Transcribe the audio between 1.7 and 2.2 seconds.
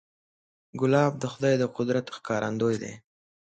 قدرت